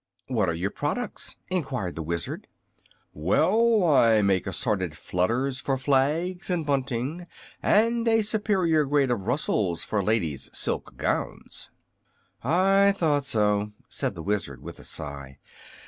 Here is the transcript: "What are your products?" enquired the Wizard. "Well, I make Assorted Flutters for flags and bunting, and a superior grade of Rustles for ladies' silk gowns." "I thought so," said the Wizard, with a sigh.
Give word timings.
"What 0.29 0.49
are 0.49 0.55
your 0.55 0.71
products?" 0.71 1.35
enquired 1.51 1.93
the 1.95 2.01
Wizard. 2.01 2.47
"Well, 3.13 3.83
I 3.83 4.23
make 4.23 4.47
Assorted 4.47 4.97
Flutters 4.97 5.59
for 5.59 5.77
flags 5.77 6.49
and 6.49 6.65
bunting, 6.65 7.27
and 7.61 8.07
a 8.07 8.23
superior 8.23 8.83
grade 8.85 9.11
of 9.11 9.27
Rustles 9.27 9.83
for 9.83 10.03
ladies' 10.03 10.49
silk 10.53 10.97
gowns." 10.97 11.69
"I 12.43 12.93
thought 12.97 13.25
so," 13.25 13.73
said 13.89 14.15
the 14.15 14.23
Wizard, 14.23 14.59
with 14.63 14.79
a 14.79 14.83
sigh. 14.83 15.37